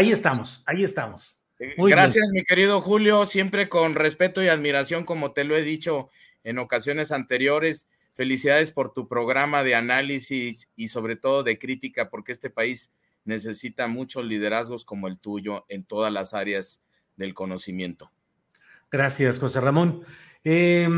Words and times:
ahí 0.00 0.12
estamos, 0.12 0.62
ahí 0.66 0.82
estamos. 0.82 1.44
Muy 1.76 1.90
Gracias, 1.90 2.24
bien. 2.30 2.40
mi 2.40 2.42
querido 2.42 2.80
Julio, 2.80 3.26
siempre 3.26 3.68
con 3.68 3.94
respeto 3.94 4.42
y 4.42 4.48
admiración, 4.48 5.04
como 5.04 5.32
te 5.32 5.44
lo 5.44 5.54
he 5.54 5.62
dicho 5.62 6.08
en 6.42 6.58
ocasiones 6.58 7.12
anteriores. 7.12 7.86
Felicidades 8.14 8.72
por 8.72 8.94
tu 8.94 9.08
programa 9.08 9.62
de 9.62 9.74
análisis 9.74 10.70
y 10.74 10.88
sobre 10.88 11.16
todo 11.16 11.42
de 11.42 11.58
crítica, 11.58 12.08
porque 12.08 12.32
este 12.32 12.48
país 12.48 12.90
necesita 13.24 13.88
muchos 13.88 14.24
liderazgos 14.24 14.86
como 14.86 15.06
el 15.06 15.18
tuyo 15.18 15.66
en 15.68 15.84
todas 15.84 16.10
las 16.10 16.32
áreas 16.32 16.82
del 17.16 17.34
conocimiento. 17.34 18.10
Gracias, 18.90 19.38
José 19.38 19.60
Ramón. 19.60 20.02
Eh, 20.44 20.88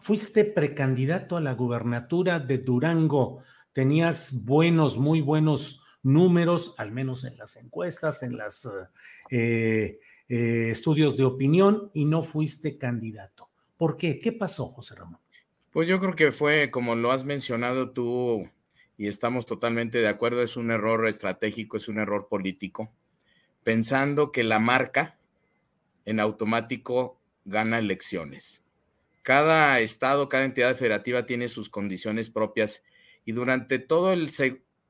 fuiste 0.00 0.44
precandidato 0.44 1.36
a 1.36 1.40
la 1.40 1.54
gubernatura 1.54 2.38
de 2.38 2.58
Durango. 2.58 3.42
Tenías 3.72 4.44
buenos, 4.44 4.98
muy 4.98 5.20
buenos 5.20 5.82
números, 6.06 6.74
al 6.78 6.92
menos 6.92 7.24
en 7.24 7.36
las 7.36 7.56
encuestas, 7.56 8.22
en 8.22 8.36
los 8.38 8.68
eh, 9.30 9.98
eh, 10.28 10.68
estudios 10.70 11.16
de 11.16 11.24
opinión, 11.24 11.90
y 11.94 12.04
no 12.04 12.22
fuiste 12.22 12.78
candidato. 12.78 13.48
¿Por 13.76 13.96
qué? 13.96 14.20
¿Qué 14.20 14.32
pasó, 14.32 14.68
José 14.68 14.94
Ramón? 14.94 15.18
Pues 15.72 15.88
yo 15.88 15.98
creo 15.98 16.14
que 16.14 16.30
fue, 16.30 16.70
como 16.70 16.94
lo 16.94 17.10
has 17.10 17.24
mencionado 17.24 17.90
tú, 17.90 18.48
y 18.96 19.08
estamos 19.08 19.46
totalmente 19.46 19.98
de 19.98 20.08
acuerdo, 20.08 20.42
es 20.42 20.56
un 20.56 20.70
error 20.70 21.08
estratégico, 21.08 21.76
es 21.76 21.88
un 21.88 21.98
error 21.98 22.28
político, 22.28 22.92
pensando 23.64 24.30
que 24.30 24.44
la 24.44 24.60
marca 24.60 25.18
en 26.04 26.20
automático 26.20 27.18
gana 27.44 27.80
elecciones. 27.80 28.62
Cada 29.22 29.80
estado, 29.80 30.28
cada 30.28 30.44
entidad 30.44 30.76
federativa 30.76 31.26
tiene 31.26 31.48
sus 31.48 31.68
condiciones 31.68 32.30
propias 32.30 32.84
y 33.24 33.32
durante 33.32 33.80
todo 33.80 34.12
el 34.12 34.30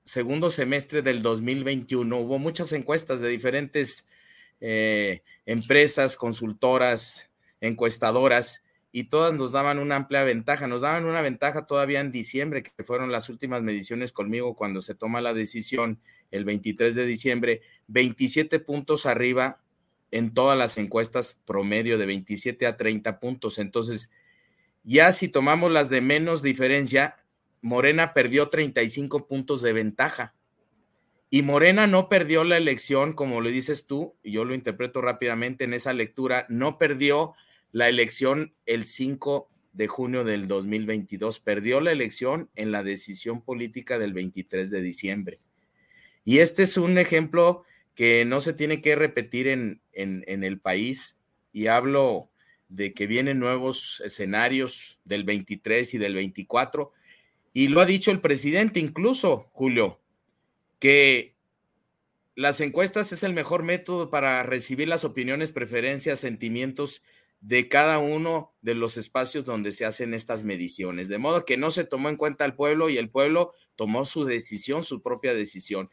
segundo 0.06 0.50
semestre 0.50 1.02
del 1.02 1.20
2021 1.20 2.16
hubo 2.16 2.38
muchas 2.38 2.72
encuestas 2.72 3.18
de 3.20 3.28
diferentes 3.28 4.06
eh, 4.60 5.22
empresas, 5.44 6.16
consultoras, 6.16 7.28
encuestadoras 7.60 8.62
y 8.92 9.04
todas 9.04 9.34
nos 9.34 9.50
daban 9.50 9.80
una 9.80 9.96
amplia 9.96 10.22
ventaja. 10.22 10.68
Nos 10.68 10.82
daban 10.82 11.06
una 11.06 11.20
ventaja 11.22 11.66
todavía 11.66 12.00
en 12.00 12.12
diciembre, 12.12 12.62
que 12.62 12.84
fueron 12.84 13.10
las 13.10 13.28
últimas 13.28 13.62
mediciones 13.62 14.12
conmigo 14.12 14.54
cuando 14.54 14.80
se 14.80 14.94
toma 14.94 15.20
la 15.20 15.34
decisión 15.34 16.00
el 16.30 16.44
23 16.44 16.94
de 16.94 17.04
diciembre, 17.04 17.60
27 17.88 18.60
puntos 18.60 19.06
arriba 19.06 19.60
en 20.12 20.32
todas 20.32 20.56
las 20.56 20.78
encuestas 20.78 21.36
promedio 21.44 21.98
de 21.98 22.06
27 22.06 22.64
a 22.66 22.76
30 22.76 23.18
puntos. 23.18 23.58
Entonces, 23.58 24.10
ya 24.84 25.12
si 25.12 25.28
tomamos 25.28 25.72
las 25.72 25.90
de 25.90 26.00
menos 26.00 26.42
diferencia, 26.42 27.16
Morena 27.60 28.14
perdió 28.14 28.48
35 28.48 29.26
puntos 29.26 29.62
de 29.62 29.72
ventaja. 29.72 30.34
Y 31.30 31.42
Morena 31.42 31.86
no 31.86 32.08
perdió 32.08 32.44
la 32.44 32.56
elección, 32.56 33.12
como 33.12 33.40
lo 33.40 33.48
dices 33.48 33.86
tú, 33.86 34.14
y 34.22 34.32
yo 34.32 34.44
lo 34.44 34.54
interpreto 34.54 35.00
rápidamente 35.00 35.64
en 35.64 35.74
esa 35.74 35.92
lectura, 35.92 36.46
no 36.48 36.78
perdió 36.78 37.34
la 37.72 37.88
elección 37.88 38.54
el 38.64 38.86
5 38.86 39.48
de 39.72 39.88
junio 39.88 40.24
del 40.24 40.46
2022, 40.46 41.40
perdió 41.40 41.80
la 41.80 41.92
elección 41.92 42.48
en 42.54 42.72
la 42.72 42.82
decisión 42.82 43.42
política 43.42 43.98
del 43.98 44.12
23 44.14 44.70
de 44.70 44.80
diciembre. 44.80 45.40
Y 46.24 46.38
este 46.38 46.62
es 46.62 46.76
un 46.76 46.96
ejemplo 46.96 47.64
que 47.94 48.24
no 48.24 48.40
se 48.40 48.52
tiene 48.52 48.80
que 48.80 48.94
repetir 48.94 49.48
en, 49.48 49.80
en, 49.92 50.24
en 50.28 50.44
el 50.44 50.60
país, 50.60 51.18
y 51.52 51.66
hablo 51.66 52.30
de 52.68 52.92
que 52.94 53.06
vienen 53.06 53.38
nuevos 53.38 54.02
escenarios 54.04 54.98
del 55.04 55.24
23 55.24 55.94
y 55.94 55.98
del 55.98 56.14
24, 56.14 56.92
y 57.56 57.68
lo 57.68 57.80
ha 57.80 57.86
dicho 57.86 58.10
el 58.10 58.20
presidente 58.20 58.80
incluso, 58.80 59.48
Julio, 59.52 59.98
que 60.78 61.36
las 62.34 62.60
encuestas 62.60 63.12
es 63.12 63.22
el 63.22 63.32
mejor 63.32 63.62
método 63.62 64.10
para 64.10 64.42
recibir 64.42 64.88
las 64.88 65.04
opiniones, 65.04 65.52
preferencias, 65.52 66.20
sentimientos 66.20 67.00
de 67.40 67.66
cada 67.70 67.96
uno 67.96 68.52
de 68.60 68.74
los 68.74 68.98
espacios 68.98 69.46
donde 69.46 69.72
se 69.72 69.86
hacen 69.86 70.12
estas 70.12 70.44
mediciones. 70.44 71.08
De 71.08 71.16
modo 71.16 71.46
que 71.46 71.56
no 71.56 71.70
se 71.70 71.84
tomó 71.84 72.10
en 72.10 72.16
cuenta 72.16 72.44
al 72.44 72.54
pueblo 72.54 72.90
y 72.90 72.98
el 72.98 73.08
pueblo 73.08 73.54
tomó 73.74 74.04
su 74.04 74.26
decisión, 74.26 74.82
su 74.82 75.00
propia 75.00 75.32
decisión. 75.32 75.88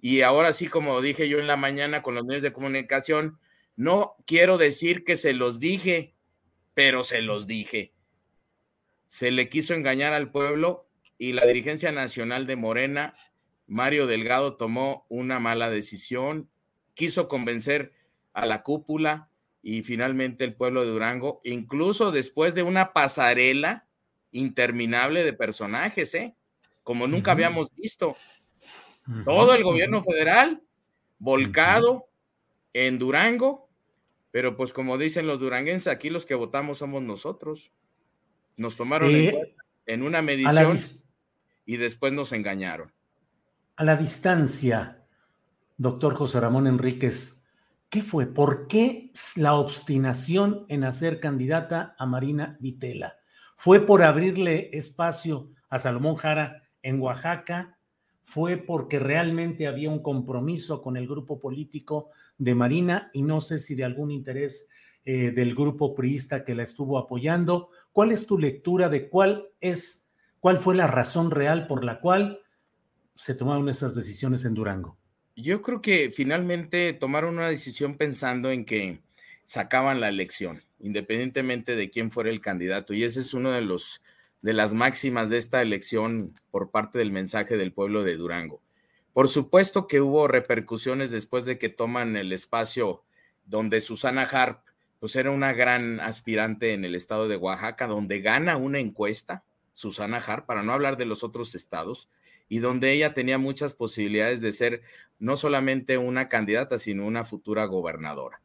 Y 0.00 0.20
ahora 0.20 0.52
sí, 0.52 0.68
como 0.68 1.02
dije 1.02 1.28
yo 1.28 1.40
en 1.40 1.48
la 1.48 1.56
mañana 1.56 2.00
con 2.00 2.14
los 2.14 2.26
medios 2.26 2.44
de 2.44 2.52
comunicación, 2.52 3.40
no 3.74 4.14
quiero 4.24 4.56
decir 4.56 5.02
que 5.02 5.16
se 5.16 5.32
los 5.32 5.58
dije, 5.58 6.14
pero 6.74 7.02
se 7.02 7.22
los 7.22 7.48
dije. 7.48 7.92
Se 9.08 9.32
le 9.32 9.48
quiso 9.48 9.74
engañar 9.74 10.12
al 10.12 10.30
pueblo 10.30 10.87
y 11.18 11.32
la 11.32 11.44
dirigencia 11.44 11.90
nacional 11.92 12.46
de 12.46 12.56
Morena, 12.56 13.14
Mario 13.66 14.06
Delgado, 14.06 14.56
tomó 14.56 15.04
una 15.08 15.40
mala 15.40 15.68
decisión, 15.68 16.48
quiso 16.94 17.28
convencer 17.28 17.92
a 18.32 18.46
la 18.46 18.62
cúpula 18.62 19.30
y 19.60 19.82
finalmente 19.82 20.44
el 20.44 20.54
pueblo 20.54 20.82
de 20.82 20.90
Durango, 20.90 21.40
incluso 21.44 22.12
después 22.12 22.54
de 22.54 22.62
una 22.62 22.92
pasarela 22.92 23.88
interminable 24.30 25.24
de 25.24 25.32
personajes, 25.32 26.14
¿eh? 26.14 26.36
como 26.84 27.06
nunca 27.06 27.30
uh 27.30 27.32
-huh. 27.32 27.36
habíamos 27.36 27.74
visto. 27.74 28.10
Uh 28.10 29.12
-huh. 29.12 29.24
Todo 29.24 29.54
el 29.54 29.64
gobierno 29.64 30.02
federal 30.02 30.62
volcado 31.18 31.92
uh 31.92 31.98
-huh. 31.98 32.04
en 32.74 32.98
Durango, 32.98 33.68
pero 34.30 34.56
pues 34.56 34.72
como 34.72 34.98
dicen 34.98 35.26
los 35.26 35.40
duranguenses, 35.40 35.88
aquí 35.88 36.10
los 36.10 36.26
que 36.26 36.34
votamos 36.36 36.78
somos 36.78 37.02
nosotros. 37.02 37.72
Nos 38.56 38.76
tomaron 38.76 39.10
eh, 39.10 39.28
en, 39.28 39.34
cuenta 39.34 39.64
en 39.86 40.02
una 40.02 40.22
medición 40.22 40.76
y 41.68 41.76
después 41.76 42.14
nos 42.14 42.32
engañaron. 42.32 42.90
A 43.76 43.84
la 43.84 43.94
distancia, 43.94 45.04
doctor 45.76 46.14
José 46.14 46.40
Ramón 46.40 46.66
Enríquez, 46.66 47.44
¿qué 47.90 48.00
fue? 48.00 48.24
¿Por 48.26 48.68
qué 48.68 49.12
la 49.36 49.52
obstinación 49.52 50.64
en 50.70 50.82
hacer 50.82 51.20
candidata 51.20 51.94
a 51.98 52.06
Marina 52.06 52.56
Vitela? 52.58 53.18
¿Fue 53.54 53.84
por 53.84 54.02
abrirle 54.02 54.70
espacio 54.72 55.50
a 55.68 55.78
Salomón 55.78 56.14
Jara 56.14 56.62
en 56.80 57.02
Oaxaca? 57.02 57.76
¿Fue 58.22 58.56
porque 58.56 58.98
realmente 58.98 59.66
había 59.66 59.90
un 59.90 60.02
compromiso 60.02 60.80
con 60.80 60.96
el 60.96 61.06
grupo 61.06 61.38
político 61.38 62.08
de 62.38 62.54
Marina 62.54 63.10
y 63.12 63.20
no 63.20 63.42
sé 63.42 63.58
si 63.58 63.74
de 63.74 63.84
algún 63.84 64.10
interés 64.10 64.70
eh, 65.04 65.32
del 65.32 65.54
grupo 65.54 65.94
priista 65.94 66.46
que 66.46 66.54
la 66.54 66.62
estuvo 66.62 66.96
apoyando? 66.96 67.68
¿Cuál 67.92 68.12
es 68.12 68.26
tu 68.26 68.38
lectura 68.38 68.88
de 68.88 69.10
cuál 69.10 69.48
es, 69.60 70.07
cuál 70.48 70.56
fue 70.56 70.74
la 70.74 70.86
razón 70.86 71.30
real 71.30 71.66
por 71.66 71.84
la 71.84 72.00
cual 72.00 72.40
se 73.14 73.34
tomaron 73.34 73.68
esas 73.68 73.94
decisiones 73.94 74.46
en 74.46 74.54
Durango? 74.54 74.96
Yo 75.36 75.60
creo 75.60 75.82
que 75.82 76.10
finalmente 76.10 76.94
tomaron 76.94 77.34
una 77.34 77.48
decisión 77.48 77.98
pensando 77.98 78.50
en 78.50 78.64
que 78.64 79.02
sacaban 79.44 80.00
la 80.00 80.08
elección, 80.08 80.62
independientemente 80.78 81.76
de 81.76 81.90
quién 81.90 82.10
fuera 82.10 82.30
el 82.30 82.40
candidato. 82.40 82.94
Y 82.94 83.04
ese 83.04 83.20
es 83.20 83.34
uno 83.34 83.50
de 83.50 83.60
los 83.60 84.00
de 84.40 84.54
las 84.54 84.72
máximas 84.72 85.28
de 85.28 85.36
esta 85.36 85.60
elección 85.60 86.32
por 86.50 86.70
parte 86.70 86.98
del 86.98 87.12
mensaje 87.12 87.58
del 87.58 87.74
pueblo 87.74 88.02
de 88.02 88.16
Durango. 88.16 88.62
Por 89.12 89.28
supuesto 89.28 89.86
que 89.86 90.00
hubo 90.00 90.28
repercusiones 90.28 91.10
después 91.10 91.44
de 91.44 91.58
que 91.58 91.68
toman 91.68 92.16
el 92.16 92.32
espacio 92.32 93.04
donde 93.44 93.82
Susana 93.82 94.22
Harp, 94.22 94.62
pues 94.98 95.14
era 95.14 95.30
una 95.30 95.52
gran 95.52 96.00
aspirante 96.00 96.72
en 96.72 96.86
el 96.86 96.94
estado 96.94 97.28
de 97.28 97.36
Oaxaca, 97.36 97.86
donde 97.86 98.22
gana 98.22 98.56
una 98.56 98.78
encuesta, 98.78 99.44
Susana 99.78 100.16
Harp, 100.16 100.44
para 100.44 100.64
no 100.64 100.72
hablar 100.72 100.96
de 100.96 101.04
los 101.04 101.22
otros 101.22 101.54
estados, 101.54 102.10
y 102.48 102.58
donde 102.58 102.90
ella 102.90 103.14
tenía 103.14 103.38
muchas 103.38 103.74
posibilidades 103.74 104.40
de 104.40 104.50
ser 104.50 104.82
no 105.20 105.36
solamente 105.36 105.98
una 105.98 106.28
candidata, 106.28 106.78
sino 106.78 107.06
una 107.06 107.24
futura 107.24 107.64
gobernadora. 107.66 108.42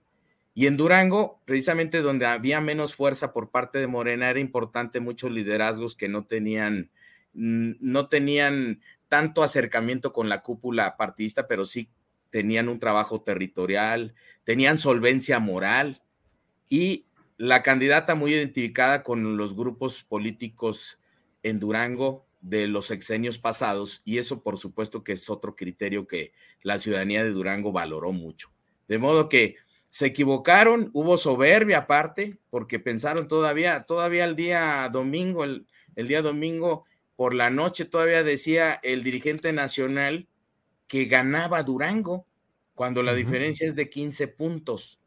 Y 0.53 0.68
en 0.68 0.77
Durango, 0.77 1.41
precisamente 1.45 2.03
donde 2.03 2.27
había 2.27 2.62
menos 2.62 2.94
fuerza 2.94 3.33
por 3.33 3.50
parte 3.50 3.80
de 3.80 3.88
Morena, 3.88 4.30
era 4.30 4.39
importante 4.39 5.00
muchos 5.00 5.31
liderazgos 5.31 5.95
que 5.95 6.07
no 6.07 6.25
tenían, 6.25 6.91
no 7.33 8.09
tenían 8.09 8.81
tanto 9.07 9.41
acercamiento 9.41 10.13
con 10.13 10.30
la 10.30 10.44
cúpula 10.44 10.97
partidista, 10.97 11.47
pero 11.47 11.65
sí 11.65 11.89
tenían 12.30 12.69
un 12.69 12.77
trabajo 12.77 13.24
territorial, 13.24 14.13
tenían 14.44 14.77
solvencia 14.77 15.39
moral 15.39 16.03
y 16.69 17.07
la 17.38 17.63
candidata 17.63 18.13
muy 18.13 18.33
identificada 18.33 19.01
con 19.01 19.35
los 19.35 19.56
grupos 19.56 20.03
políticos 20.03 21.00
en 21.44 21.60
Durango 21.60 22.25
de 22.42 22.68
los 22.68 22.88
sexenios 22.88 23.38
pasados 23.38 24.01
y 24.04 24.18
eso 24.18 24.44
por 24.44 24.57
supuesto 24.57 25.04
que 25.04 25.13
es 25.13 25.30
otro 25.30 25.56
criterio 25.56 26.07
que 26.07 26.34
la 26.62 26.78
ciudadanía 26.78 27.24
de 27.24 27.31
Durango 27.31 27.72
valoró 27.72 28.12
mucho. 28.12 28.51
De 28.88 28.98
modo 28.98 29.30
que 29.30 29.56
se 29.90 30.07
equivocaron, 30.07 30.90
hubo 30.94 31.18
soberbia 31.18 31.80
aparte, 31.80 32.38
porque 32.50 32.80
pensaron 32.80 33.28
todavía, 33.28 33.84
todavía 33.84 34.25
el 34.25 34.36
día 34.36 34.90
domingo, 34.92 35.44
el, 35.44 35.68
día 35.95 36.24
domingo 36.24 36.86
por 37.16 37.36
la 37.36 37.51
noche 37.51 37.86
todavía 37.86 38.24
decía 38.24 38.80
el 38.81 39.04
dirigente 39.04 39.54
nacional 39.54 40.28
que 40.88 41.06
ganaba 41.06 41.62
Durango, 41.62 42.25
cuando 42.74 43.04
la 43.04 43.13
diferencia 43.13 43.68
es 43.68 43.75
de 43.75 43.88
15 43.88 44.30
puntos. 44.30 45.00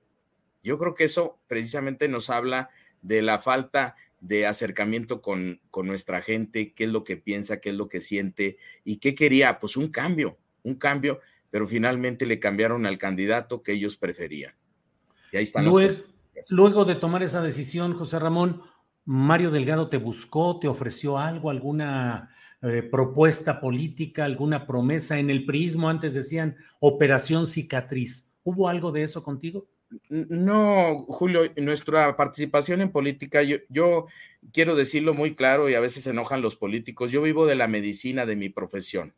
Yo 0.62 0.78
creo 0.78 0.94
que 0.94 1.04
eso 1.04 1.40
precisamente 1.48 2.06
nos 2.06 2.30
habla 2.30 2.70
de 3.02 3.22
la 3.22 3.40
falta 3.40 3.96
de 4.20 4.46
acercamiento 4.46 5.20
con, 5.20 5.60
con 5.70 5.86
nuestra 5.86 6.22
gente, 6.22 6.72
qué 6.72 6.84
es 6.84 6.90
lo 6.90 7.04
que 7.04 7.16
piensa, 7.16 7.60
qué 7.60 7.70
es 7.70 7.76
lo 7.76 7.88
que 7.88 8.00
siente 8.00 8.58
y 8.84 8.96
qué 8.96 9.14
quería, 9.14 9.58
pues 9.60 9.76
un 9.76 9.88
cambio, 9.88 10.38
un 10.62 10.74
cambio, 10.76 11.20
pero 11.50 11.66
finalmente 11.66 12.26
le 12.26 12.38
cambiaron 12.38 12.86
al 12.86 12.98
candidato 12.98 13.62
que 13.62 13.72
ellos 13.72 13.96
preferían. 13.96 14.54
Y 15.32 15.36
ahí 15.36 15.44
están 15.44 15.64
luego, 15.64 16.02
luego 16.50 16.84
de 16.84 16.94
tomar 16.94 17.22
esa 17.22 17.42
decisión, 17.42 17.94
José 17.94 18.18
Ramón, 18.18 18.62
Mario 19.04 19.50
Delgado 19.50 19.88
te 19.88 19.98
buscó, 19.98 20.58
te 20.58 20.68
ofreció 20.68 21.18
algo, 21.18 21.50
alguna 21.50 22.34
eh, 22.62 22.82
propuesta 22.82 23.60
política, 23.60 24.24
alguna 24.24 24.66
promesa 24.66 25.18
en 25.18 25.30
el 25.30 25.44
prismo, 25.44 25.88
antes 25.88 26.14
decían 26.14 26.56
operación 26.80 27.46
cicatriz. 27.46 28.34
¿Hubo 28.42 28.68
algo 28.68 28.92
de 28.92 29.02
eso 29.02 29.22
contigo? 29.22 29.68
No, 30.08 31.04
Julio, 31.08 31.42
nuestra 31.56 32.16
participación 32.16 32.80
en 32.80 32.90
política, 32.90 33.42
yo, 33.42 34.06
quiero 34.52 34.74
decirlo 34.74 35.14
muy 35.14 35.34
claro 35.34 35.68
y 35.68 35.74
a 35.74 35.80
veces 35.80 36.04
se 36.04 36.10
enojan 36.10 36.42
los 36.42 36.56
políticos, 36.56 37.12
yo 37.12 37.22
vivo 37.22 37.46
de 37.46 37.54
la 37.54 37.68
medicina 37.68 38.26
de 38.26 38.34
mi 38.34 38.48
profesión, 38.48 39.14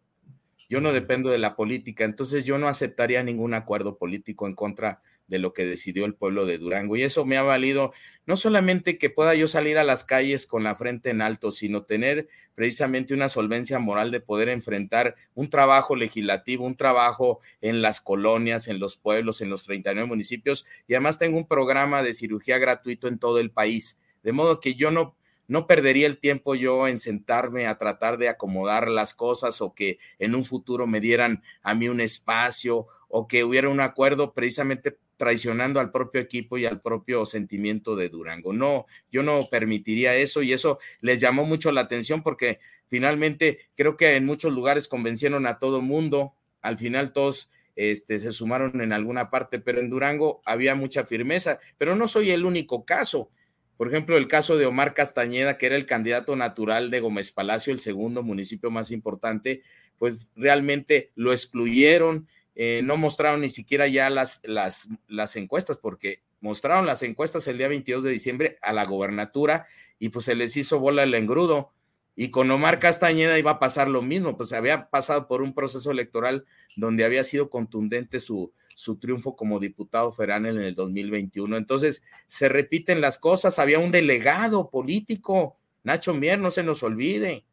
yo 0.68 0.80
no 0.80 0.92
dependo 0.92 1.30
de 1.30 1.38
la 1.38 1.56
política, 1.56 2.04
entonces 2.04 2.44
yo 2.44 2.58
no 2.58 2.68
aceptaría 2.68 3.22
ningún 3.22 3.54
acuerdo 3.54 3.96
político 3.96 4.46
en 4.46 4.54
contra 4.54 5.00
de 5.28 5.38
lo 5.38 5.52
que 5.52 5.66
decidió 5.66 6.04
el 6.04 6.14
pueblo 6.14 6.46
de 6.46 6.58
Durango. 6.58 6.96
Y 6.96 7.02
eso 7.02 7.24
me 7.24 7.36
ha 7.36 7.42
valido 7.42 7.92
no 8.26 8.34
solamente 8.34 8.98
que 8.98 9.10
pueda 9.10 9.34
yo 9.34 9.46
salir 9.46 9.78
a 9.78 9.84
las 9.84 10.04
calles 10.04 10.46
con 10.46 10.64
la 10.64 10.74
frente 10.74 11.10
en 11.10 11.22
alto, 11.22 11.52
sino 11.52 11.84
tener 11.84 12.28
precisamente 12.54 13.14
una 13.14 13.28
solvencia 13.28 13.78
moral 13.78 14.10
de 14.10 14.20
poder 14.20 14.48
enfrentar 14.48 15.14
un 15.34 15.48
trabajo 15.50 15.94
legislativo, 15.94 16.64
un 16.64 16.76
trabajo 16.76 17.40
en 17.60 17.80
las 17.82 18.00
colonias, 18.00 18.68
en 18.68 18.80
los 18.80 18.96
pueblos, 18.96 19.40
en 19.40 19.50
los 19.50 19.64
39 19.64 20.08
municipios. 20.08 20.66
Y 20.88 20.94
además 20.94 21.18
tengo 21.18 21.38
un 21.38 21.46
programa 21.46 22.02
de 22.02 22.14
cirugía 22.14 22.58
gratuito 22.58 23.06
en 23.06 23.18
todo 23.18 23.38
el 23.38 23.50
país. 23.50 24.00
De 24.22 24.32
modo 24.32 24.60
que 24.60 24.74
yo 24.74 24.90
no 24.90 25.14
no 25.48 25.66
perdería 25.66 26.06
el 26.06 26.18
tiempo 26.18 26.54
yo 26.54 26.86
en 26.86 26.98
sentarme 26.98 27.66
a 27.66 27.78
tratar 27.78 28.18
de 28.18 28.28
acomodar 28.28 28.88
las 28.88 29.14
cosas 29.14 29.60
o 29.62 29.74
que 29.74 29.98
en 30.18 30.34
un 30.34 30.44
futuro 30.44 30.86
me 30.86 31.00
dieran 31.00 31.42
a 31.62 31.74
mí 31.74 31.88
un 31.88 32.02
espacio 32.02 32.86
o 33.08 33.26
que 33.26 33.44
hubiera 33.44 33.70
un 33.70 33.80
acuerdo 33.80 34.34
precisamente 34.34 34.98
traicionando 35.18 35.80
al 35.80 35.90
propio 35.90 36.22
equipo 36.22 36.56
y 36.56 36.64
al 36.64 36.80
propio 36.80 37.26
sentimiento 37.26 37.96
de 37.96 38.08
Durango. 38.08 38.54
No, 38.54 38.86
yo 39.12 39.22
no 39.22 39.48
permitiría 39.50 40.14
eso 40.16 40.40
y 40.42 40.54
eso 40.54 40.78
les 41.02 41.20
llamó 41.20 41.44
mucho 41.44 41.70
la 41.72 41.82
atención 41.82 42.22
porque 42.22 42.60
finalmente 42.86 43.58
creo 43.76 43.98
que 43.98 44.16
en 44.16 44.24
muchos 44.24 44.54
lugares 44.54 44.88
convencieron 44.88 45.46
a 45.46 45.58
todo 45.58 45.82
mundo, 45.82 46.32
al 46.62 46.78
final 46.78 47.12
todos 47.12 47.50
este, 47.76 48.18
se 48.18 48.32
sumaron 48.32 48.80
en 48.80 48.92
alguna 48.92 49.28
parte, 49.28 49.58
pero 49.58 49.80
en 49.80 49.90
Durango 49.90 50.40
había 50.46 50.74
mucha 50.74 51.04
firmeza, 51.04 51.58
pero 51.76 51.94
no 51.94 52.08
soy 52.08 52.30
el 52.30 52.46
único 52.46 52.84
caso. 52.84 53.30
Por 53.76 53.88
ejemplo, 53.88 54.16
el 54.16 54.26
caso 54.26 54.56
de 54.56 54.66
Omar 54.66 54.94
Castañeda, 54.94 55.58
que 55.58 55.66
era 55.66 55.76
el 55.76 55.86
candidato 55.86 56.34
natural 56.34 56.90
de 56.90 57.00
Gómez 57.00 57.30
Palacio, 57.30 57.72
el 57.72 57.80
segundo 57.80 58.22
municipio 58.24 58.70
más 58.70 58.90
importante, 58.90 59.62
pues 59.98 60.30
realmente 60.34 61.10
lo 61.14 61.32
excluyeron, 61.32 62.26
eh, 62.60 62.82
no 62.82 62.96
mostraron 62.96 63.42
ni 63.42 63.50
siquiera 63.50 63.86
ya 63.86 64.10
las, 64.10 64.40
las, 64.42 64.88
las 65.06 65.36
encuestas, 65.36 65.78
porque 65.78 66.24
mostraron 66.40 66.86
las 66.86 67.04
encuestas 67.04 67.46
el 67.46 67.56
día 67.56 67.68
22 67.68 68.02
de 68.02 68.10
diciembre 68.10 68.58
a 68.62 68.72
la 68.72 68.84
gobernatura 68.84 69.66
y 70.00 70.08
pues 70.08 70.24
se 70.24 70.34
les 70.34 70.56
hizo 70.56 70.80
bola 70.80 71.04
el 71.04 71.14
engrudo. 71.14 71.70
Y 72.16 72.30
con 72.30 72.50
Omar 72.50 72.80
Castañeda 72.80 73.38
iba 73.38 73.52
a 73.52 73.58
pasar 73.60 73.88
lo 73.88 74.02
mismo, 74.02 74.36
pues 74.36 74.52
había 74.52 74.90
pasado 74.90 75.28
por 75.28 75.40
un 75.40 75.54
proceso 75.54 75.92
electoral 75.92 76.46
donde 76.74 77.04
había 77.04 77.22
sido 77.22 77.48
contundente 77.48 78.18
su, 78.18 78.52
su 78.74 78.98
triunfo 78.98 79.36
como 79.36 79.60
diputado 79.60 80.10
federal 80.10 80.46
en 80.46 80.58
el 80.58 80.74
2021. 80.74 81.56
Entonces, 81.56 82.02
se 82.26 82.48
repiten 82.48 83.00
las 83.00 83.20
cosas. 83.20 83.60
Había 83.60 83.78
un 83.78 83.92
delegado 83.92 84.68
político, 84.68 85.56
Nacho 85.84 86.12
Mier, 86.12 86.40
no 86.40 86.50
se 86.50 86.64
nos 86.64 86.82
olvide. 86.82 87.44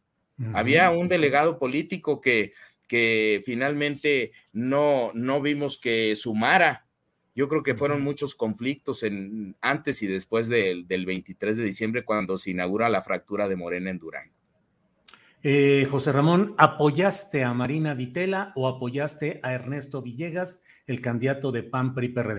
Había 0.53 0.89
un 0.89 1.09
delegado 1.09 1.59
político 1.59 2.19
que 2.19 2.53
que 2.87 3.41
finalmente 3.45 4.31
no, 4.53 5.11
no 5.13 5.41
vimos 5.41 5.77
que 5.77 6.15
sumara. 6.15 6.87
Yo 7.35 7.47
creo 7.47 7.63
que 7.63 7.75
fueron 7.75 8.01
muchos 8.01 8.35
conflictos 8.35 9.03
en, 9.03 9.55
antes 9.61 10.01
y 10.01 10.07
después 10.07 10.47
del 10.47 10.85
23 10.87 11.57
de 11.57 11.63
diciembre 11.63 12.05
cuando 12.05 12.37
se 12.37 12.51
inaugura 12.51 12.89
la 12.89 13.01
fractura 13.01 13.47
de 13.47 13.55
Morena 13.55 13.89
en 13.89 13.99
Durango. 13.99 14.35
Eh, 15.47 15.87
José 15.91 16.11
Ramón, 16.11 16.55
¿apoyaste 16.57 17.43
a 17.43 17.53
Marina 17.53 17.93
Vitela 17.93 18.51
o 18.55 18.67
apoyaste 18.67 19.39
a 19.43 19.53
Ernesto 19.53 20.01
Villegas, 20.01 20.63
el 20.88 21.01
candidato 21.01 21.51
de 21.51 21.61
PAN 21.61 21.93
PRI 21.93 22.09
PRD? 22.09 22.38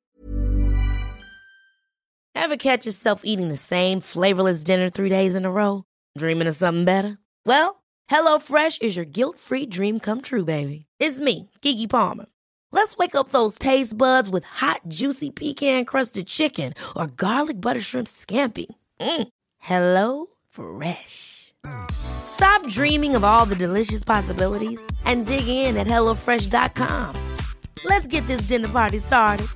Ever 2.34 2.56
catch 2.56 2.84
yourself 2.84 3.24
eating 3.24 3.48
the 3.48 3.56
same 3.56 4.00
flavorless 4.00 4.64
dinner 4.64 4.90
three 4.90 5.08
days 5.08 5.36
in 5.36 5.44
a 5.44 5.50
row? 5.50 5.84
Dreaming 6.18 6.48
of 6.48 6.56
something 6.56 6.84
better? 6.84 7.18
Well, 7.44 7.76
HelloFresh 8.10 8.82
is 8.82 8.96
your 8.96 9.04
guilt-free 9.04 9.66
dream 9.66 9.98
come 9.98 10.20
true, 10.20 10.44
baby. 10.44 10.86
It's 11.00 11.18
me, 11.18 11.50
Gigi 11.62 11.86
Palmer. 11.86 12.26
Let's 12.72 12.96
wake 12.96 13.14
up 13.14 13.30
those 13.30 13.58
taste 13.58 13.96
buds 13.96 14.28
with 14.30 14.44
hot, 14.44 14.82
juicy 14.88 15.30
pecan-crusted 15.30 16.26
chicken 16.26 16.74
or 16.94 17.08
garlic 17.08 17.60
butter 17.60 17.80
shrimp 17.80 18.06
scampi. 18.06 18.66
Mm. 19.00 19.28
Hello 19.58 20.26
Fresh. 20.50 21.54
Stop 21.90 22.66
dreaming 22.68 23.16
of 23.16 23.24
all 23.24 23.46
the 23.46 23.56
delicious 23.56 24.04
possibilities 24.04 24.80
and 25.04 25.26
dig 25.26 25.48
in 25.48 25.76
at 25.76 25.86
HelloFresh.com. 25.86 27.36
Let's 27.84 28.06
get 28.06 28.26
this 28.26 28.42
dinner 28.42 28.68
party 28.68 28.98
started. 28.98 29.48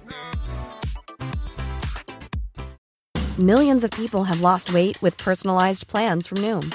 Millions 3.38 3.84
of 3.84 3.90
people 3.92 4.24
have 4.24 4.40
lost 4.40 4.72
weight 4.72 5.00
with 5.00 5.16
personalized 5.16 5.86
plans 5.88 6.26
from 6.26 6.38
Noom 6.38 6.74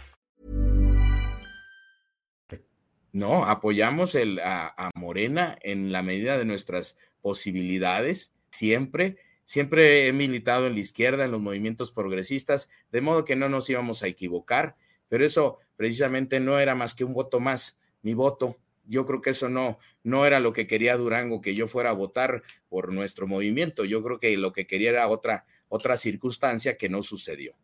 No, 3.13 3.45
apoyamos 3.45 4.15
el, 4.15 4.39
a, 4.39 4.89
Morena 4.95 5.57
en 5.61 5.91
la 5.91 6.01
medida 6.01 6.37
de 6.37 6.45
nuestras 6.45 6.97
posibilidades, 7.21 8.33
siempre. 8.51 9.17
Siempre 9.43 10.07
he 10.07 10.13
militado 10.13 10.67
en 10.67 10.73
la 10.73 10.79
izquierda, 10.79 11.25
en 11.25 11.31
los 11.31 11.41
movimientos 11.41 11.91
progresistas, 11.91 12.69
de 12.91 13.01
modo 13.01 13.25
que 13.25 13.35
no 13.35 13.49
nos 13.49 13.69
íbamos 13.69 14.01
a 14.01 14.07
equivocar, 14.07 14.77
pero 15.09 15.25
eso 15.25 15.59
precisamente 15.75 16.39
no 16.39 16.57
era 16.57 16.73
más 16.73 16.93
que 16.93 17.03
un 17.03 17.13
voto 17.13 17.41
más. 17.41 17.77
Mi 18.01 18.13
voto 18.13 18.57
yo 18.85 19.05
creo 19.05 19.21
que 19.21 19.31
eso 19.31 19.49
no, 19.49 19.79
no 20.03 20.25
era 20.25 20.39
lo 20.39 20.53
que 20.53 20.67
quería 20.67 20.97
Durango, 20.97 21.41
que 21.41 21.55
yo 21.55 21.67
fuera 21.67 21.91
a 21.91 21.93
votar 21.93 22.43
por 22.69 22.91
nuestro 22.93 23.27
movimiento. 23.27 23.85
Yo 23.85 24.03
creo 24.03 24.19
que 24.19 24.35
lo 24.37 24.51
que 24.51 24.67
quería 24.67 24.89
era 24.89 25.07
otra, 25.07 25.45
otra 25.69 25.97
circunstancia 25.97 26.77
que 26.77 26.89
no 26.89 27.03
sucedió. 27.03 27.55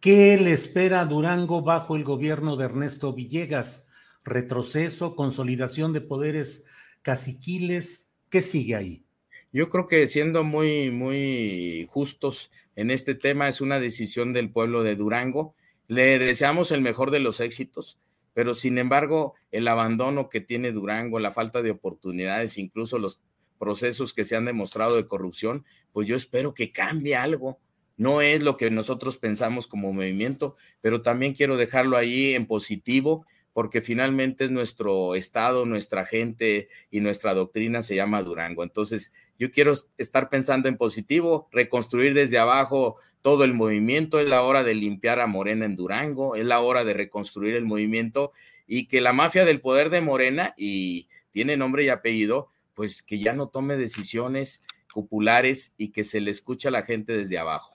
¿Qué 0.00 0.36
le 0.36 0.52
espera 0.52 1.04
Durango 1.04 1.62
bajo 1.62 1.96
el 1.96 2.04
gobierno 2.04 2.56
de 2.56 2.64
Ernesto 2.64 3.12
Villegas? 3.12 3.88
¿Retroceso, 4.24 5.16
consolidación 5.16 5.92
de 5.92 6.00
poderes 6.00 6.66
caciquiles? 7.02 8.14
¿Qué 8.30 8.40
sigue 8.40 8.76
ahí? 8.76 9.04
Yo 9.52 9.68
creo 9.68 9.86
que 9.86 10.06
siendo 10.06 10.44
muy, 10.44 10.90
muy 10.90 11.86
justos 11.90 12.50
en 12.76 12.90
este 12.90 13.14
tema, 13.14 13.48
es 13.48 13.60
una 13.60 13.78
decisión 13.78 14.32
del 14.32 14.50
pueblo 14.50 14.82
de 14.82 14.96
Durango. 14.96 15.54
Le 15.88 16.18
deseamos 16.18 16.70
el 16.70 16.80
mejor 16.80 17.10
de 17.10 17.20
los 17.20 17.40
éxitos 17.40 17.98
pero 18.34 18.54
sin 18.54 18.78
embargo 18.78 19.34
el 19.50 19.68
abandono 19.68 20.28
que 20.28 20.40
tiene 20.40 20.72
Durango, 20.72 21.18
la 21.18 21.32
falta 21.32 21.62
de 21.62 21.70
oportunidades, 21.70 22.58
incluso 22.58 22.98
los 22.98 23.20
procesos 23.58 24.12
que 24.12 24.24
se 24.24 24.36
han 24.36 24.46
demostrado 24.46 24.96
de 24.96 25.06
corrupción, 25.06 25.64
pues 25.92 26.08
yo 26.08 26.16
espero 26.16 26.54
que 26.54 26.72
cambie 26.72 27.16
algo. 27.16 27.60
No 27.96 28.22
es 28.22 28.42
lo 28.42 28.56
que 28.56 28.70
nosotros 28.70 29.18
pensamos 29.18 29.66
como 29.66 29.92
movimiento, 29.92 30.56
pero 30.80 31.02
también 31.02 31.34
quiero 31.34 31.56
dejarlo 31.56 31.96
ahí 31.96 32.34
en 32.34 32.46
positivo, 32.46 33.26
porque 33.52 33.82
finalmente 33.82 34.44
es 34.44 34.50
nuestro 34.50 35.14
estado, 35.14 35.66
nuestra 35.66 36.06
gente 36.06 36.68
y 36.90 37.00
nuestra 37.00 37.34
doctrina 37.34 37.82
se 37.82 37.96
llama 37.96 38.22
Durango. 38.22 38.62
Entonces, 38.62 39.12
yo 39.38 39.50
quiero 39.50 39.74
estar 39.98 40.30
pensando 40.30 40.68
en 40.68 40.76
positivo, 40.76 41.48
reconstruir 41.52 42.14
desde 42.14 42.38
abajo 42.38 42.96
todo 43.20 43.44
el 43.44 43.54
movimiento, 43.54 44.20
es 44.20 44.28
la 44.28 44.42
hora 44.42 44.62
de 44.62 44.74
limpiar 44.74 45.20
a 45.20 45.26
Morena 45.26 45.66
en 45.66 45.76
Durango, 45.76 46.34
es 46.34 46.44
la 46.44 46.60
hora 46.60 46.84
de 46.84 46.94
reconstruir 46.94 47.54
el 47.54 47.64
movimiento 47.64 48.32
y 48.66 48.86
que 48.86 49.00
la 49.00 49.12
mafia 49.12 49.44
del 49.44 49.60
poder 49.60 49.90
de 49.90 50.00
Morena, 50.00 50.54
y 50.56 51.08
tiene 51.30 51.56
nombre 51.56 51.84
y 51.84 51.88
apellido, 51.88 52.48
pues 52.74 53.02
que 53.02 53.18
ya 53.18 53.32
no 53.34 53.48
tome 53.48 53.76
decisiones 53.76 54.62
populares 54.92 55.74
y 55.76 55.88
que 55.88 56.04
se 56.04 56.20
le 56.20 56.30
escuche 56.30 56.68
a 56.68 56.70
la 56.70 56.82
gente 56.82 57.12
desde 57.12 57.38
abajo. 57.38 57.71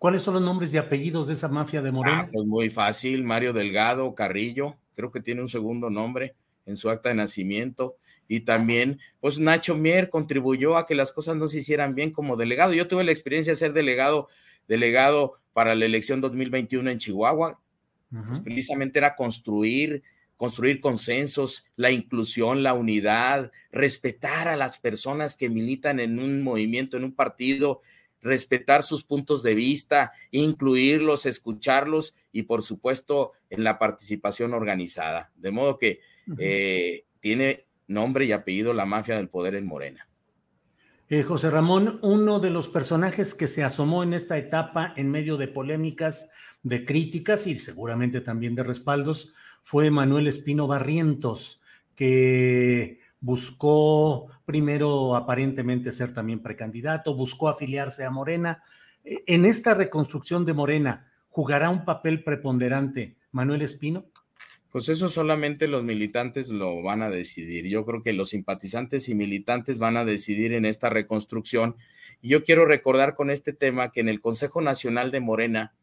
¿Cuáles 0.00 0.22
son 0.22 0.32
los 0.32 0.42
nombres 0.42 0.72
y 0.72 0.78
apellidos 0.78 1.26
de 1.26 1.34
esa 1.34 1.48
mafia 1.48 1.82
de 1.82 1.92
Morena? 1.92 2.20
Ah, 2.20 2.28
pues 2.32 2.46
muy 2.46 2.70
fácil, 2.70 3.22
Mario 3.22 3.52
Delgado, 3.52 4.14
Carrillo, 4.14 4.78
creo 4.96 5.12
que 5.12 5.20
tiene 5.20 5.42
un 5.42 5.48
segundo 5.48 5.90
nombre 5.90 6.34
en 6.64 6.76
su 6.76 6.88
acta 6.88 7.10
de 7.10 7.16
nacimiento. 7.16 7.96
Y 8.26 8.40
también, 8.40 8.98
pues 9.20 9.38
Nacho 9.38 9.76
Mier 9.76 10.08
contribuyó 10.08 10.78
a 10.78 10.86
que 10.86 10.94
las 10.94 11.12
cosas 11.12 11.36
no 11.36 11.48
se 11.48 11.58
hicieran 11.58 11.94
bien 11.94 12.12
como 12.12 12.38
delegado. 12.38 12.72
Yo 12.72 12.88
tuve 12.88 13.04
la 13.04 13.10
experiencia 13.10 13.52
de 13.52 13.56
ser 13.56 13.74
delegado, 13.74 14.28
delegado 14.66 15.34
para 15.52 15.74
la 15.74 15.84
elección 15.84 16.22
2021 16.22 16.88
en 16.90 16.96
Chihuahua. 16.96 17.60
Pues 18.26 18.40
precisamente 18.40 18.98
era 19.00 19.16
construir, 19.16 20.02
construir 20.38 20.80
consensos, 20.80 21.66
la 21.76 21.90
inclusión, 21.90 22.62
la 22.62 22.72
unidad, 22.72 23.52
respetar 23.70 24.48
a 24.48 24.56
las 24.56 24.78
personas 24.78 25.34
que 25.34 25.50
militan 25.50 26.00
en 26.00 26.18
un 26.18 26.42
movimiento, 26.42 26.96
en 26.96 27.04
un 27.04 27.14
partido, 27.14 27.82
respetar 28.22 28.82
sus 28.82 29.04
puntos 29.04 29.42
de 29.42 29.54
vista, 29.54 30.12
incluirlos, 30.30 31.26
escucharlos 31.26 32.14
y 32.32 32.42
por 32.42 32.62
supuesto 32.62 33.32
en 33.48 33.64
la 33.64 33.78
participación 33.78 34.54
organizada. 34.54 35.30
De 35.36 35.50
modo 35.50 35.78
que 35.78 36.00
eh, 36.38 37.04
tiene 37.20 37.66
nombre 37.86 38.24
y 38.24 38.32
apellido 38.32 38.72
la 38.72 38.86
mafia 38.86 39.16
del 39.16 39.28
poder 39.28 39.54
en 39.54 39.66
Morena. 39.66 40.06
Eh, 41.08 41.24
José 41.24 41.50
Ramón, 41.50 41.98
uno 42.02 42.38
de 42.38 42.50
los 42.50 42.68
personajes 42.68 43.34
que 43.34 43.48
se 43.48 43.64
asomó 43.64 44.04
en 44.04 44.14
esta 44.14 44.38
etapa 44.38 44.94
en 44.96 45.10
medio 45.10 45.36
de 45.36 45.48
polémicas, 45.48 46.30
de 46.62 46.84
críticas 46.84 47.48
y 47.48 47.58
seguramente 47.58 48.20
también 48.20 48.54
de 48.54 48.62
respaldos 48.62 49.34
fue 49.62 49.90
Manuel 49.90 50.28
Espino 50.28 50.68
Barrientos, 50.68 51.60
que 51.96 53.00
buscó 53.20 54.28
primero 54.44 55.14
aparentemente 55.14 55.92
ser 55.92 56.12
también 56.12 56.42
precandidato, 56.42 57.14
buscó 57.14 57.48
afiliarse 57.48 58.04
a 58.04 58.10
Morena. 58.10 58.62
Eh, 59.04 59.22
en 59.26 59.44
esta 59.44 59.74
reconstrucción 59.74 60.44
de 60.44 60.54
Morena, 60.54 61.12
¿jugará 61.28 61.70
un 61.70 61.84
papel 61.84 62.24
preponderante 62.24 63.16
Manuel 63.30 63.62
Espino? 63.62 64.06
Pues 64.72 64.88
eso 64.88 65.08
solamente 65.08 65.66
los 65.66 65.82
militantes 65.82 66.48
lo 66.48 66.80
van 66.82 67.02
a 67.02 67.10
decidir. 67.10 67.66
Yo 67.66 67.84
creo 67.84 68.02
que 68.02 68.12
los 68.12 68.30
simpatizantes 68.30 69.08
y 69.08 69.14
militantes 69.14 69.78
van 69.78 69.96
a 69.96 70.04
decidir 70.04 70.52
en 70.52 70.64
esta 70.64 70.88
reconstrucción. 70.88 71.76
Y 72.22 72.28
yo 72.28 72.44
quiero 72.44 72.64
recordar 72.64 73.16
con 73.16 73.30
este 73.30 73.52
tema 73.52 73.90
que 73.90 74.00
en 74.00 74.08
el 74.08 74.20
Consejo 74.20 74.60
Nacional 74.60 75.10
de 75.10 75.20
Morena 75.20 75.74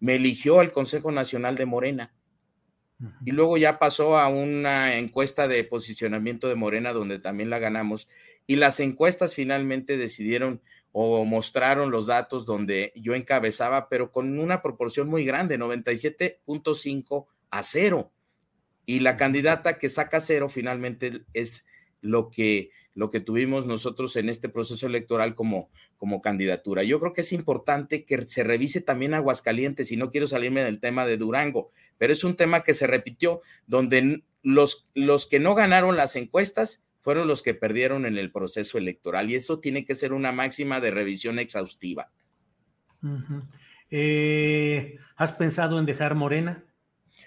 me 0.00 0.14
eligió 0.14 0.62
el 0.62 0.70
Consejo 0.70 1.12
Nacional 1.12 1.56
de 1.56 1.66
Morena 1.66 2.12
y 3.24 3.32
luego 3.32 3.56
ya 3.56 3.78
pasó 3.78 4.18
a 4.18 4.28
una 4.28 4.96
encuesta 4.96 5.48
de 5.48 5.64
posicionamiento 5.64 6.48
de 6.48 6.54
Morena 6.54 6.92
donde 6.92 7.18
también 7.18 7.50
la 7.50 7.58
ganamos. 7.58 8.08
Y 8.46 8.56
las 8.56 8.80
encuestas 8.80 9.34
finalmente 9.34 9.96
decidieron 9.96 10.60
o 10.92 11.24
mostraron 11.24 11.90
los 11.90 12.06
datos 12.06 12.44
donde 12.44 12.92
yo 12.94 13.14
encabezaba, 13.14 13.88
pero 13.88 14.12
con 14.12 14.38
una 14.38 14.62
proporción 14.62 15.08
muy 15.08 15.24
grande, 15.24 15.58
97.5 15.58 17.26
a 17.50 17.62
cero. 17.62 18.12
Y 18.84 19.00
la 19.00 19.16
candidata 19.16 19.78
que 19.78 19.88
saca 19.88 20.20
cero 20.20 20.48
finalmente 20.48 21.22
es 21.32 21.66
lo 22.00 22.30
que 22.30 22.70
lo 22.94 23.10
que 23.10 23.20
tuvimos 23.20 23.66
nosotros 23.66 24.16
en 24.16 24.28
este 24.28 24.48
proceso 24.48 24.86
electoral 24.86 25.34
como, 25.34 25.70
como 25.96 26.20
candidatura. 26.20 26.82
Yo 26.82 27.00
creo 27.00 27.12
que 27.12 27.22
es 27.22 27.32
importante 27.32 28.04
que 28.04 28.22
se 28.22 28.44
revise 28.44 28.80
también 28.80 29.14
Aguascalientes 29.14 29.90
y 29.92 29.96
no 29.96 30.10
quiero 30.10 30.26
salirme 30.26 30.62
del 30.62 30.80
tema 30.80 31.06
de 31.06 31.16
Durango, 31.16 31.70
pero 31.98 32.12
es 32.12 32.24
un 32.24 32.36
tema 32.36 32.62
que 32.62 32.74
se 32.74 32.86
repitió 32.86 33.40
donde 33.66 34.24
los, 34.42 34.86
los 34.94 35.26
que 35.26 35.40
no 35.40 35.54
ganaron 35.54 35.96
las 35.96 36.16
encuestas 36.16 36.82
fueron 37.00 37.26
los 37.26 37.42
que 37.42 37.54
perdieron 37.54 38.06
en 38.06 38.16
el 38.16 38.30
proceso 38.30 38.78
electoral 38.78 39.30
y 39.30 39.34
eso 39.34 39.58
tiene 39.58 39.84
que 39.84 39.94
ser 39.94 40.12
una 40.12 40.32
máxima 40.32 40.80
de 40.80 40.90
revisión 40.90 41.38
exhaustiva. 41.38 42.10
Eh, 43.90 44.98
¿Has 45.16 45.32
pensado 45.32 45.78
en 45.78 45.86
dejar 45.86 46.14
Morena? 46.14 46.64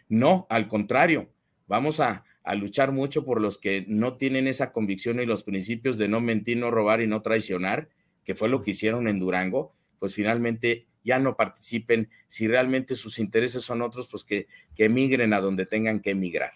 No, 0.08 0.48
al 0.50 0.68
contrario, 0.68 1.30
vamos 1.68 2.00
a, 2.00 2.24
a 2.46 2.56
luchar 2.56 2.92
mucho 2.92 3.26
por 3.26 3.42
los 3.42 3.58
que 3.58 3.86
no 3.88 4.18
tienen 4.18 4.48
esa 4.48 4.72
convicción 4.72 5.20
y 5.20 5.26
los 5.26 5.44
principios 5.44 5.98
de 5.98 6.08
no 6.08 6.22
mentir, 6.22 6.58
no 6.58 6.72
robar 6.72 7.02
y 7.02 7.08
no 7.08 7.22
traicionar, 7.22 7.90
que 8.24 8.36
fue 8.36 8.50
lo 8.50 8.62
que 8.62 8.72
hicieron 8.72 9.08
en 9.08 9.20
Durango, 9.20 9.74
pues 10.00 10.14
finalmente 10.14 10.86
ya 11.04 11.20
no 11.20 11.36
participen. 11.36 12.10
Si 12.28 12.48
realmente 12.48 12.96
sus 12.96 13.20
intereses 13.20 13.64
son 13.64 13.82
otros, 13.82 14.08
pues 14.08 14.24
que, 14.24 14.48
que 14.76 14.86
emigren 14.86 15.34
a 15.34 15.42
donde 15.42 15.66
tengan 15.66 16.00
que 16.00 16.12
emigrar. 16.12 16.52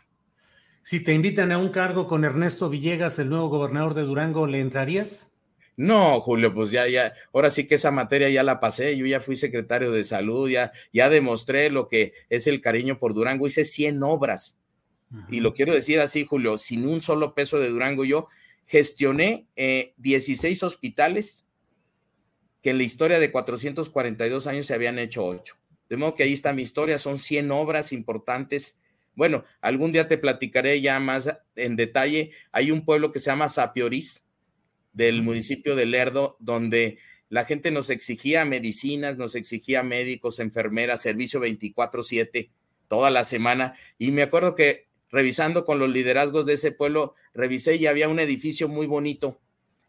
Si 0.83 1.03
te 1.03 1.13
invitan 1.13 1.51
a 1.51 1.57
un 1.57 1.69
cargo 1.69 2.07
con 2.07 2.23
Ernesto 2.23 2.69
Villegas, 2.69 3.19
el 3.19 3.29
nuevo 3.29 3.49
gobernador 3.49 3.93
de 3.93 4.03
Durango, 4.03 4.47
¿le 4.47 4.59
entrarías? 4.59 5.35
No, 5.75 6.19
Julio, 6.19 6.53
pues 6.53 6.71
ya, 6.71 6.87
ya, 6.87 7.13
ahora 7.33 7.49
sí 7.49 7.65
que 7.65 7.75
esa 7.75 7.89
materia 7.89 8.29
ya 8.29 8.43
la 8.43 8.59
pasé, 8.59 8.97
yo 8.97 9.05
ya 9.05 9.21
fui 9.21 9.37
secretario 9.37 9.91
de 9.91 10.03
salud, 10.03 10.49
ya, 10.49 10.71
ya 10.91 11.09
demostré 11.09 11.69
lo 11.69 11.87
que 11.87 12.11
es 12.29 12.47
el 12.47 12.59
cariño 12.59 12.99
por 12.99 13.13
Durango, 13.13 13.47
hice 13.47 13.63
100 13.63 14.03
obras, 14.03 14.58
y 15.29 15.39
lo 15.39 15.53
quiero 15.53 15.73
decir 15.73 15.99
así, 15.99 16.25
Julio, 16.25 16.57
sin 16.57 16.87
un 16.87 17.01
solo 17.01 17.33
peso 17.33 17.59
de 17.59 17.69
Durango, 17.69 18.05
yo 18.05 18.27
gestioné 18.65 19.47
16 19.97 20.61
eh, 20.61 20.65
hospitales 20.65 21.45
que 22.61 22.71
en 22.71 22.77
la 22.77 22.83
historia 22.83 23.19
de 23.19 23.31
442 23.31 24.47
años 24.47 24.65
se 24.65 24.73
habían 24.73 24.99
hecho 24.99 25.25
8. 25.25 25.55
De 25.89 25.97
modo 25.97 26.13
que 26.13 26.23
ahí 26.23 26.33
está 26.33 26.53
mi 26.53 26.61
historia, 26.61 26.99
son 26.99 27.17
100 27.17 27.51
obras 27.51 27.91
importantes. 27.91 28.79
Bueno, 29.15 29.43
algún 29.61 29.91
día 29.91 30.07
te 30.07 30.17
platicaré 30.17 30.79
ya 30.81 30.99
más 30.99 31.29
en 31.55 31.75
detalle. 31.75 32.31
Hay 32.51 32.71
un 32.71 32.85
pueblo 32.85 33.11
que 33.11 33.19
se 33.19 33.31
llama 33.31 33.49
Sapioris, 33.49 34.25
del 34.93 35.23
municipio 35.23 35.75
de 35.75 35.85
Lerdo, 35.85 36.35
donde 36.39 36.97
la 37.29 37.45
gente 37.45 37.71
nos 37.71 37.89
exigía 37.89 38.45
medicinas, 38.45 39.17
nos 39.17 39.35
exigía 39.35 39.81
médicos, 39.83 40.39
enfermeras, 40.39 41.01
servicio 41.01 41.39
24/7 41.39 42.51
toda 42.87 43.09
la 43.09 43.23
semana. 43.23 43.75
Y 43.97 44.11
me 44.11 44.23
acuerdo 44.23 44.55
que 44.55 44.88
revisando 45.11 45.65
con 45.65 45.79
los 45.79 45.89
liderazgos 45.89 46.45
de 46.45 46.53
ese 46.53 46.71
pueblo, 46.71 47.15
revisé 47.33 47.75
y 47.75 47.87
había 47.87 48.09
un 48.09 48.19
edificio 48.19 48.67
muy 48.67 48.87
bonito. 48.87 49.39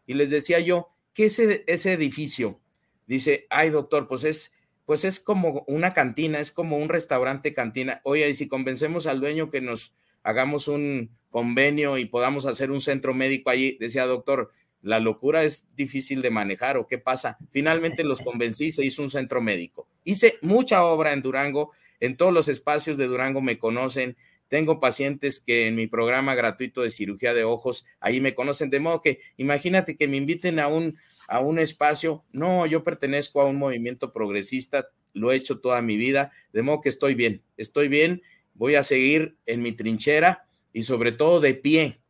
Y 0.07 0.13
les 0.13 0.29
decía 0.29 0.59
yo, 0.59 0.89
¿qué 1.13 1.25
es 1.25 1.39
ese 1.39 1.93
edificio? 1.93 2.59
Dice, 3.07 3.45
ay 3.49 3.69
doctor, 3.69 4.07
pues 4.07 4.23
es, 4.23 4.53
pues 4.85 5.05
es 5.05 5.19
como 5.19 5.63
una 5.67 5.93
cantina, 5.93 6.39
es 6.39 6.51
como 6.51 6.77
un 6.77 6.89
restaurante 6.89 7.53
cantina. 7.53 8.01
Oye, 8.03 8.29
y 8.29 8.33
si 8.33 8.47
convencemos 8.47 9.07
al 9.07 9.19
dueño 9.19 9.49
que 9.49 9.61
nos 9.61 9.93
hagamos 10.23 10.67
un 10.67 11.11
convenio 11.29 11.97
y 11.97 12.05
podamos 12.05 12.45
hacer 12.45 12.71
un 12.71 12.81
centro 12.81 13.13
médico 13.13 13.49
allí, 13.49 13.77
decía 13.79 14.05
doctor, 14.05 14.51
la 14.81 14.99
locura 14.99 15.43
es 15.43 15.67
difícil 15.75 16.21
de 16.21 16.31
manejar 16.31 16.77
o 16.77 16.87
qué 16.87 16.97
pasa. 16.97 17.37
Finalmente 17.51 18.03
los 18.03 18.21
convencí, 18.21 18.71
se 18.71 18.83
hizo 18.83 19.01
un 19.01 19.11
centro 19.11 19.41
médico. 19.41 19.87
Hice 20.03 20.35
mucha 20.41 20.83
obra 20.83 21.13
en 21.13 21.21
Durango, 21.21 21.71
en 21.99 22.17
todos 22.17 22.33
los 22.33 22.47
espacios 22.47 22.97
de 22.97 23.05
Durango 23.05 23.41
me 23.41 23.59
conocen, 23.59 24.17
tengo 24.51 24.81
pacientes 24.81 25.39
que 25.39 25.67
en 25.67 25.77
mi 25.77 25.87
programa 25.87 26.35
gratuito 26.35 26.81
de 26.81 26.91
cirugía 26.91 27.33
de 27.33 27.45
ojos, 27.45 27.85
ahí 28.01 28.19
me 28.19 28.35
conocen, 28.35 28.69
de 28.69 28.81
modo 28.81 28.99
que 28.99 29.21
imagínate 29.37 29.95
que 29.95 30.09
me 30.09 30.17
inviten 30.17 30.59
a 30.59 30.67
un, 30.67 30.97
a 31.29 31.39
un 31.39 31.57
espacio. 31.57 32.25
No, 32.33 32.65
yo 32.65 32.83
pertenezco 32.83 33.39
a 33.39 33.45
un 33.45 33.55
movimiento 33.55 34.11
progresista, 34.11 34.89
lo 35.13 35.31
he 35.31 35.37
hecho 35.37 35.61
toda 35.61 35.81
mi 35.81 35.95
vida, 35.95 36.33
de 36.51 36.63
modo 36.63 36.81
que 36.81 36.89
estoy 36.89 37.15
bien, 37.15 37.41
estoy 37.55 37.87
bien, 37.87 38.23
voy 38.53 38.75
a 38.75 38.83
seguir 38.83 39.37
en 39.45 39.61
mi 39.61 39.71
trinchera 39.71 40.45
y 40.73 40.81
sobre 40.81 41.13
todo 41.13 41.39
de 41.39 41.53
pie, 41.53 42.01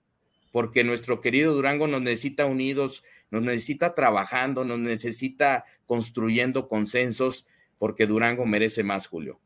porque 0.51 0.83
nuestro 0.83 1.21
querido 1.21 1.53
Durango 1.53 1.86
nos 1.86 2.01
necesita 2.01 2.48
unidos, 2.48 3.03
nos 3.29 3.43
necesita 3.43 3.93
trabajando, 3.93 4.65
nos 4.65 4.79
necesita 4.79 5.63
construyendo 5.86 6.67
consensos, 6.67 7.45
porque 7.77 8.07
Durango 8.07 8.48
merece 8.48 8.81
más, 8.81 9.05
Julio. 9.05 9.39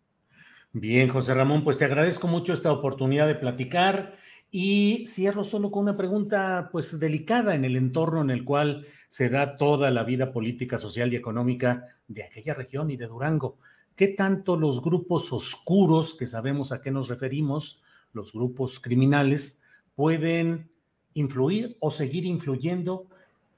Bien, 0.78 1.08
José 1.08 1.34
Ramón, 1.34 1.64
pues 1.64 1.78
te 1.78 1.86
agradezco 1.86 2.28
mucho 2.28 2.52
esta 2.52 2.70
oportunidad 2.70 3.28
de 3.28 3.36
platicar 3.36 4.18
y 4.52 5.06
cierro 5.08 5.46
solo 5.46 5.72
con 5.72 5.84
una 5.84 5.96
pregunta 5.96 6.68
pues 6.70 7.00
delicada 7.00 7.56
en 7.56 7.64
el 7.64 7.78
entorno 7.78 8.20
en 8.20 8.30
el 8.30 8.44
cual 8.44 8.86
se 9.08 9.30
da 9.30 9.56
toda 9.56 9.90
la 9.90 10.04
vida 10.04 10.34
política, 10.34 10.78
social 10.78 11.14
y 11.14 11.16
económica 11.16 11.86
de 12.10 12.26
aquella 12.26 12.54
región 12.54 12.92
y 12.92 12.98
de 12.98 13.08
Durango. 13.08 13.58
¿Qué 13.96 14.10
tanto 14.10 14.58
los 14.58 14.82
grupos 14.82 15.32
oscuros, 15.32 16.14
que 16.14 16.28
sabemos 16.28 16.74
a 16.74 16.82
qué 16.82 16.92
nos 16.92 17.08
referimos, 17.08 17.82
los 18.12 18.34
grupos 18.34 18.82
criminales, 18.82 19.64
pueden 19.96 20.70
influir 21.14 21.78
o 21.80 21.90
seguir 21.90 22.26
influyendo 22.26 23.08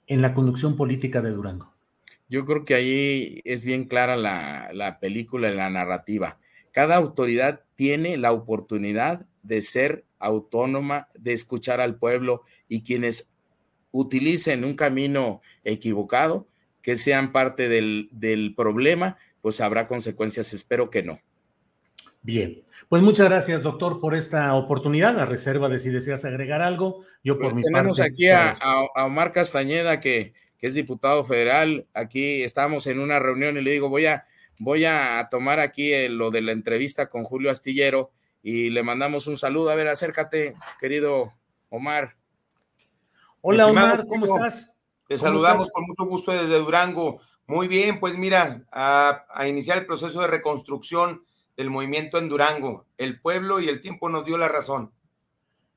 en 0.05 0.21
la 0.21 0.35
conducción 0.35 0.75
política 0.75 1.23
de 1.23 1.31
Durango? 1.31 1.73
Yo 2.29 2.45
creo 2.45 2.63
que 2.63 2.75
ahí 2.75 3.41
es 3.43 3.65
bien 3.65 3.85
clara 3.85 4.15
la, 4.17 4.69
la 4.71 4.99
película 4.99 5.49
y 5.49 5.55
la 5.55 5.71
narrativa. 5.71 6.37
Cada 6.77 6.95
autoridad 6.95 7.61
tiene 7.75 8.17
la 8.17 8.31
oportunidad 8.31 9.25
de 9.41 9.63
ser 9.63 10.03
autónoma, 10.19 11.07
de 11.17 11.33
escuchar 11.33 11.81
al 11.81 11.95
pueblo 11.95 12.43
y 12.69 12.83
quienes 12.83 13.31
utilicen 13.89 14.63
un 14.63 14.75
camino 14.75 15.41
equivocado, 15.63 16.45
que 16.83 16.95
sean 16.95 17.31
parte 17.31 17.67
del, 17.67 18.09
del 18.11 18.53
problema, 18.55 19.17
pues 19.41 19.59
habrá 19.59 19.87
consecuencias. 19.87 20.53
Espero 20.53 20.91
que 20.91 21.01
no. 21.01 21.19
Bien, 22.21 22.61
pues 22.89 23.01
muchas 23.01 23.27
gracias, 23.27 23.63
doctor, 23.63 23.99
por 23.99 24.13
esta 24.13 24.53
oportunidad. 24.53 25.19
A 25.19 25.25
reserva 25.25 25.69
de 25.69 25.79
si 25.79 25.89
deseas 25.89 26.25
agregar 26.25 26.61
algo, 26.61 27.01
yo 27.23 27.39
por 27.39 27.53
Pues 27.53 27.55
mi 27.55 27.61
tenemos 27.63 27.97
parte. 27.97 28.11
aquí 28.13 28.29
a, 28.29 28.51
a- 28.51 28.85
a 28.95 29.05
Omar 29.05 29.31
Castañeda, 29.31 29.99
que, 29.99 30.33
que 30.59 30.67
es 30.67 30.75
diputado 30.75 31.23
federal. 31.23 31.87
Aquí 31.95 32.43
estamos 32.43 32.85
en 32.85 32.99
una 32.99 33.17
reunión 33.17 33.57
y 33.57 33.61
le 33.61 33.71
digo, 33.71 33.89
voy 33.89 34.05
a, 34.05 34.25
voy 34.59 34.85
a 34.85 35.27
tomar 35.29 35.59
aquí 35.59 35.93
eh, 35.93 36.09
lo 36.09 36.31
de 36.31 36.41
la 36.41 36.51
entrevista 36.51 37.09
con 37.09 37.23
Julio 37.23 37.51
Astillero 37.51 38.11
y 38.41 38.69
le 38.69 38.83
mandamos 38.83 39.27
un 39.27 39.37
saludo. 39.37 39.69
A 39.69 39.75
ver, 39.75 39.87
acércate, 39.87 40.55
querido 40.79 41.33
Omar. 41.69 42.15
Hola, 43.41 43.63
Estimado 43.63 43.93
Omar, 43.93 44.07
¿cómo 44.07 44.25
estás? 44.25 44.75
Te 45.07 45.15
¿Cómo 45.15 45.27
saludamos 45.27 45.63
estás? 45.63 45.73
con 45.73 45.83
mucho 45.85 46.05
gusto 46.05 46.31
desde 46.31 46.59
Durango. 46.59 47.21
Muy 47.45 47.67
bien, 47.67 47.99
pues 47.99 48.17
mira, 48.17 48.65
a, 48.71 49.25
a 49.29 49.47
iniciar 49.47 49.77
el 49.77 49.85
proceso 49.85 50.21
de 50.21 50.27
reconstrucción 50.27 51.23
del 51.55 51.69
movimiento 51.69 52.17
en 52.17 52.29
Durango. 52.29 52.85
El 52.97 53.21
pueblo 53.21 53.59
y 53.59 53.69
el 53.69 53.81
tiempo 53.81 54.09
nos 54.09 54.25
dio 54.25 54.37
la 54.37 54.49
razón. 54.49 54.91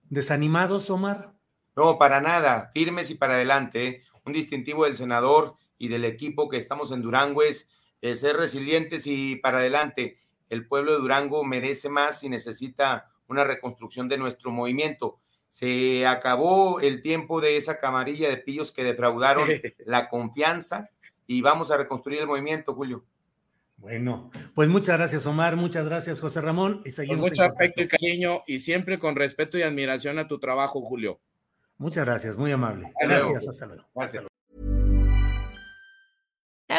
¿Desanimados, 0.09 0.91
Omar? 0.91 1.33
No, 1.77 1.97
para 1.97 2.21
nada, 2.21 2.71
firmes 2.75 3.11
y 3.11 3.15
para 3.15 3.35
adelante. 3.35 3.87
¿eh? 3.87 4.03
Un 4.25 4.33
distintivo 4.33 4.85
del 4.85 4.97
senador 4.97 5.55
y 5.79 5.89
del 5.89 6.05
equipo 6.05 6.49
que 6.49 6.57
estamos 6.57 6.91
en 6.91 7.03
Durango 7.03 7.43
es 7.43 7.69
eh, 8.03 8.17
ser 8.17 8.37
resilientes 8.37 9.07
y 9.07 9.37
para 9.37 9.59
adelante. 9.59 10.19
El 10.49 10.67
pueblo 10.67 10.93
de 10.93 10.99
Durango 10.99 11.45
merece 11.45 11.89
más 11.89 12.25
y 12.25 12.29
necesita 12.29 13.11
una 13.29 13.45
reconstrucción 13.45 14.09
de 14.09 14.19
nuestro 14.19 14.51
movimiento. 14.51 15.21
Se 15.49 16.07
acabó 16.07 16.81
el 16.81 17.03
tiempo 17.03 17.41
de 17.41 17.57
esa 17.57 17.79
camarilla 17.79 18.29
de 18.29 18.37
pillos 18.37 18.73
que 18.73 18.85
defraudaron 18.85 19.49
la 19.87 20.09
confianza 20.09 20.91
y 21.27 21.43
vamos 21.43 21.71
a 21.71 21.77
reconstruir 21.77 22.21
el 22.21 22.27
movimiento, 22.27 22.75
Julio. 22.75 23.05
Bueno, 23.77 24.31
pues 24.55 24.69
muchas 24.69 24.99
gracias, 24.99 25.27
Omar. 25.27 25.57
Muchas 25.57 25.87
gracias, 25.87 26.21
José 26.21 26.41
Ramón. 26.41 26.81
Y 26.81 26.83
Con 26.83 26.93
seguimos 26.93 27.31
mucho 27.31 27.43
en 27.43 27.51
afecto 27.51 27.83
y 27.83 27.89
cariño 27.89 28.43
y 28.47 28.59
siempre 28.59 28.99
con 28.99 29.17
respeto 29.17 29.57
y 29.57 29.63
admiración 29.63 30.19
a 30.19 30.29
tu 30.29 30.39
trabajo, 30.39 30.83
Julio. 30.83 31.21
Muchas 31.79 32.05
gracias, 32.05 32.37
muy 32.37 32.53
amable. 32.53 32.89
Hasta 32.89 33.07
luego. 33.07 33.31
Gracias, 33.31 33.49
hasta 33.49 33.67
luego. 33.67 34.30